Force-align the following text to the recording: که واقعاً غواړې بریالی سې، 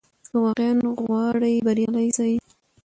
که 0.27 0.35
واقعاً 0.45 0.73
غواړې 1.03 1.53
بریالی 1.65 2.07
سې، 2.17 2.31